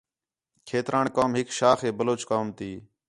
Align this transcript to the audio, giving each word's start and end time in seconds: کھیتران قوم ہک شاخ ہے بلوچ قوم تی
کھیتران 0.67 1.05
قوم 1.15 1.31
ہک 1.37 1.47
شاخ 1.59 1.79
ہے 1.83 1.89
بلوچ 1.97 2.21
قوم 2.29 2.47
تی 2.57 2.71